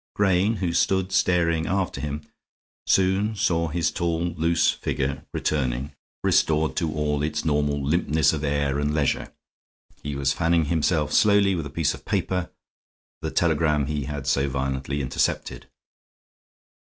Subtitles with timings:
[0.15, 2.23] Grayne, who stood staring after him,
[2.87, 5.93] soon saw his tall, loose figure, returning,
[6.23, 9.31] restored to all its normal limpness and air of leisure.
[10.01, 12.49] He was fanning himself slowly with a piece of paper,
[13.21, 15.67] the telegram he had so violently intercepted.